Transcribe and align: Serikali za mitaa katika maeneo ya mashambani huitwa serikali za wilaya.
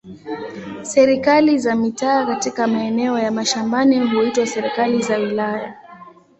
Serikali 0.83 1.57
za 1.59 1.75
mitaa 1.75 2.25
katika 2.25 2.67
maeneo 2.67 3.19
ya 3.19 3.31
mashambani 3.31 3.99
huitwa 4.09 4.45
serikali 4.47 5.01
za 5.01 5.17
wilaya. 5.17 5.75